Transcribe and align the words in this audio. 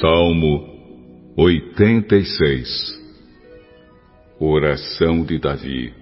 Salmo 0.00 1.34
86 1.36 2.68
Oração 4.40 5.24
de 5.24 5.38
Davi 5.38 5.94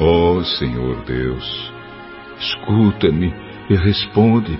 Ó 0.00 0.34
oh, 0.34 0.44
Senhor 0.44 1.04
Deus, 1.04 1.72
escuta-me 2.38 3.34
e 3.68 3.74
responde-me, 3.74 4.58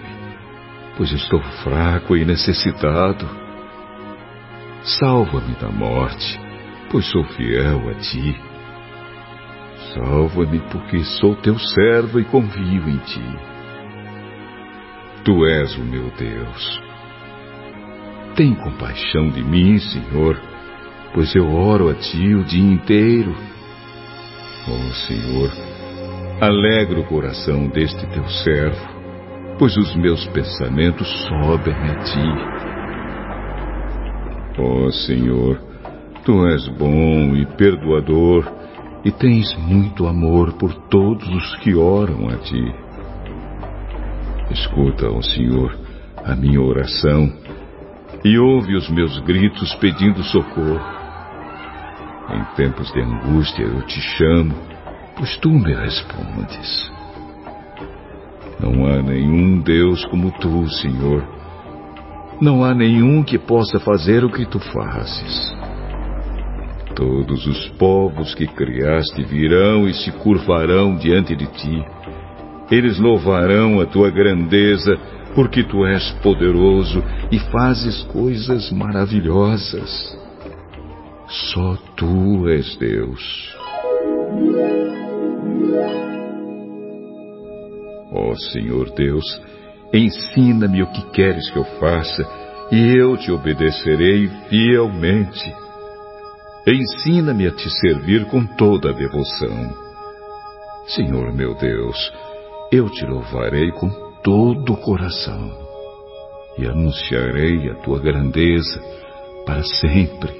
pois 0.97 1.13
estou 1.13 1.41
fraco 1.63 2.17
e 2.17 2.25
necessitado. 2.25 3.25
Salva-me 4.83 5.55
da 5.61 5.69
morte, 5.69 6.41
pois 6.91 7.07
sou 7.07 7.23
fiel 7.25 7.89
a 7.89 7.95
ti. 7.95 8.48
Salva-me, 9.95 10.61
porque 10.70 11.02
sou 11.05 11.34
teu 11.36 11.59
servo 11.59 12.20
e 12.20 12.25
confio 12.25 12.88
em 12.88 12.98
ti. 12.98 13.38
Tu 15.24 15.46
és 15.46 15.77
o 15.77 15.83
meu 15.83 16.10
Deus. 16.19 16.83
Tem 18.34 18.55
compaixão 18.55 19.30
de 19.30 19.43
mim, 19.43 19.79
Senhor, 19.79 20.41
pois 21.12 21.34
eu 21.34 21.52
oro 21.52 21.88
a 21.88 21.95
ti 21.95 22.34
o 22.34 22.45
dia 22.45 22.73
inteiro. 22.73 23.34
Oh 24.69 24.93
Senhor, 25.06 25.51
alegra 26.41 27.01
o 27.01 27.05
coração 27.05 27.68
deste 27.68 28.07
teu 28.09 28.24
servo, 28.29 28.88
pois 29.59 29.77
os 29.77 29.95
meus 29.96 30.27
pensamentos 30.29 31.09
sobem 31.27 31.74
a 31.74 31.95
ti. 32.05 32.59
Oh 34.59 34.91
Senhor, 34.91 35.60
tu 36.24 36.46
és 36.46 36.68
bom 36.68 37.34
e 37.34 37.46
perdoador 37.57 38.58
e 39.05 39.11
tens 39.11 39.55
muito 39.57 40.07
amor 40.07 40.55
por 40.55 40.75
todos 40.88 41.29
os 41.29 41.57
que 41.57 41.75
oram 41.75 42.29
a 42.29 42.37
ti. 42.37 42.75
Escuta, 44.51 45.09
ó 45.11 45.21
Senhor, 45.23 45.77
a 46.24 46.35
minha 46.35 46.60
oração 46.60 47.32
e 48.24 48.38
ouve 48.38 48.74
os 48.74 48.88
meus 48.91 49.19
gritos 49.21 49.74
pedindo 49.76 50.23
socorro. 50.24 50.99
Em 52.30 52.45
tempos 52.57 52.93
de 52.93 53.01
angústia 53.01 53.63
eu 53.63 53.82
te 53.82 54.01
chamo, 54.01 54.54
pois 55.16 55.37
tu 55.38 55.51
me 55.51 55.74
respondes. 55.74 56.91
Não 58.60 58.87
há 58.87 59.02
nenhum 59.02 59.60
Deus 59.60 60.04
como 60.07 60.32
tu, 60.32 60.69
Senhor. 60.69 61.24
Não 62.41 62.65
há 62.65 62.74
nenhum 62.74 63.23
que 63.23 63.38
possa 63.38 63.79
fazer 63.79 64.25
o 64.25 64.31
que 64.31 64.44
tu 64.44 64.59
fazes. 64.59 65.57
Todos 66.99 67.47
os 67.47 67.69
povos 67.78 68.34
que 68.34 68.44
criaste 68.44 69.22
virão 69.22 69.88
e 69.88 69.94
se 69.94 70.10
curvarão 70.10 70.97
diante 70.97 71.37
de 71.37 71.47
ti. 71.47 71.87
Eles 72.72 72.99
louvarão 72.99 73.81
a 73.81 73.87
tua 73.87 74.10
grandeza, 74.10 74.99
porque 75.32 75.62
tu 75.62 75.87
és 75.87 76.10
poderoso 76.25 77.00
e 77.31 77.38
fazes 77.38 78.03
coisas 78.06 78.72
maravilhosas. 78.72 80.19
Só 81.28 81.76
tu 81.94 82.49
és 82.49 82.76
Deus. 82.78 83.56
Ó 88.12 88.32
oh, 88.32 88.37
Senhor 88.50 88.91
Deus, 88.97 89.41
ensina-me 89.94 90.82
o 90.82 90.91
que 90.91 91.10
queres 91.12 91.49
que 91.49 91.59
eu 91.59 91.65
faça, 91.78 92.28
e 92.72 92.97
eu 92.99 93.16
te 93.16 93.31
obedecerei 93.31 94.28
fielmente. 94.49 95.68
Ensina-me 96.71 97.47
a 97.47 97.50
te 97.50 97.71
servir 97.81 98.27
com 98.27 98.44
toda 98.44 98.91
a 98.91 98.93
devoção. 98.93 99.75
Senhor 100.87 101.33
meu 101.33 101.55
Deus, 101.55 101.97
eu 102.71 102.91
te 102.91 103.06
louvarei 103.06 103.72
com 103.72 103.88
todo 104.22 104.75
o 104.75 104.77
coração 104.77 105.50
e 106.59 106.66
anunciarei 106.66 107.71
a 107.71 107.75
tua 107.77 107.99
grandeza 107.99 108.83
para 109.47 109.62
sempre. 109.62 110.31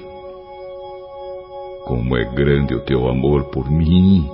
Como 1.85 2.15
é 2.15 2.25
grande 2.35 2.75
o 2.75 2.85
teu 2.85 3.07
amor 3.07 3.45
por 3.45 3.67
mim. 3.67 4.29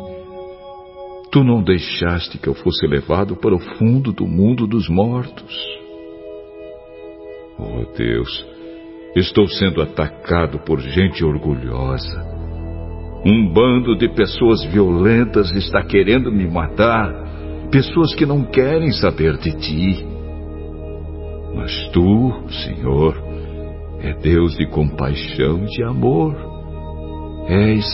Tu 1.32 1.46
não 1.46 1.64
deixaste 1.64 2.38
que 2.38 2.50
eu 2.50 2.56
fosse 2.56 2.86
levado 2.86 3.38
para 3.38 3.56
o 3.56 3.60
fundo 3.78 4.12
do 4.12 4.28
mundo 4.28 4.68
dos 4.68 4.90
mortos. 4.90 5.56
Oh 7.58 7.86
Deus, 7.96 8.55
estou 9.16 9.48
sendo 9.48 9.82
atacado 9.82 10.60
por 10.60 10.80
gente 10.80 11.24
orgulhosa. 11.24 12.36
Um 13.26 13.52
bando 13.52 13.98
de 13.98 14.10
pessoas 14.10 14.64
violentas 14.66 15.52
está 15.56 15.82
querendo 15.82 16.32
me 16.32 16.46
matar, 16.48 17.12
pessoas 17.72 18.14
que 18.14 18.26
não 18.26 18.44
querem 18.44 18.92
saber 18.92 19.38
de 19.38 19.52
ti. 19.58 20.06
Mas 21.56 21.90
tu, 21.90 22.44
Senhor, 22.50 23.16
é 24.02 24.14
Deus 24.14 24.56
de 24.58 24.68
compaixão 24.68 25.64
e 25.64 25.68
de 25.68 25.84
amor. 25.84 26.36
És 27.48 27.86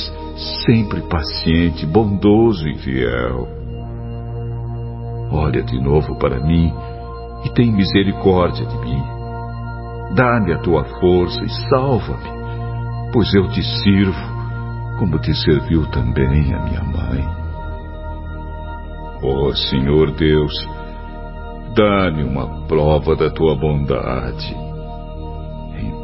sempre 0.66 1.02
paciente, 1.02 1.86
bondoso 1.86 2.68
e 2.68 2.78
fiel. 2.80 3.48
Olha 5.32 5.62
de 5.64 5.80
novo 5.80 6.18
para 6.18 6.40
mim 6.42 6.74
e 7.46 7.50
tem 7.54 7.72
misericórdia 7.72 8.66
de 8.66 8.78
mim. 8.80 9.21
Dá-me 10.16 10.54
a 10.54 10.60
tua 10.60 10.84
força 11.00 11.44
e 11.44 11.50
salva-me, 11.70 13.12
pois 13.14 13.34
eu 13.34 13.48
te 13.50 13.62
sirvo 13.62 14.42
como 15.00 15.20
te 15.20 15.34
serviu 15.34 15.86
também 15.88 16.54
a 16.54 16.64
minha 16.64 16.84
mãe. 16.84 17.28
Ó 19.24 19.48
oh, 19.48 19.56
Senhor 19.56 20.12
Deus, 20.12 20.54
dá-me 21.76 22.24
uma 22.24 22.68
prova 22.68 23.16
da 23.16 23.30
tua 23.30 23.56
bondade 23.56 24.72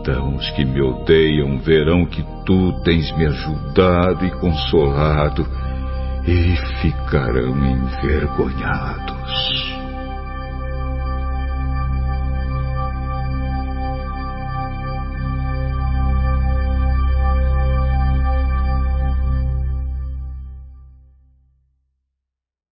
então 0.08 0.36
os 0.36 0.50
que 0.52 0.64
me 0.64 0.82
odeiam 0.82 1.60
verão 1.60 2.06
que 2.06 2.24
tu 2.46 2.72
tens 2.84 3.12
me 3.18 3.26
ajudado 3.26 4.26
e 4.26 4.32
consolado 4.40 5.46
e 6.26 6.56
ficarão 6.82 7.58
envergonhados. 7.58 9.77